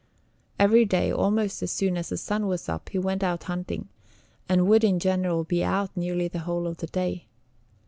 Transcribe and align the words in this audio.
Every 0.57 0.83
day, 0.83 1.11
almost 1.13 1.61
as 1.61 1.69
soon 1.71 1.95
as 1.95 2.09
the 2.09 2.17
sun 2.17 2.47
was 2.47 2.67
up, 2.67 2.89
he 2.89 2.97
went 2.97 3.21
out 3.23 3.43
hunting, 3.43 3.87
and 4.49 4.65
would 4.67 4.83
in 4.83 4.97
general 4.97 5.43
be 5.43 5.63
out 5.63 5.95
nearly 5.95 6.27
the 6.27 6.39
whole 6.39 6.65
of 6.65 6.77
the 6.77 6.87
day. 6.87 7.27